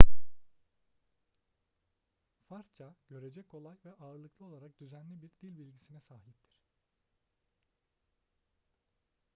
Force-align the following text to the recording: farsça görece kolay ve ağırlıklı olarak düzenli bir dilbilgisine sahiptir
farsça 2.49 2.95
görece 3.09 3.41
kolay 3.43 3.77
ve 3.85 3.91
ağırlıklı 3.93 4.45
olarak 4.45 4.79
düzenli 4.79 5.21
bir 5.21 5.29
dilbilgisine 5.41 5.99
sahiptir 6.01 6.61